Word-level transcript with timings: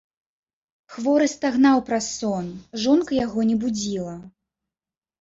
Хворы 0.93 1.27
стагнаў 1.35 1.85
праз 1.91 2.09
сон, 2.17 2.49
жонка 2.87 3.19
яго 3.25 3.49
не 3.55 3.63
будзіла. 3.63 4.21